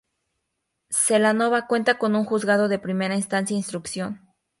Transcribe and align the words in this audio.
Celanova 0.89 1.67
cuenta 1.67 1.99
con 1.99 2.15
un 2.15 2.25
Juzgado 2.25 2.67
de 2.69 2.79
Primera 2.79 3.13
Instancia 3.13 3.53
e 3.53 3.57
Instrucción. 3.57 4.19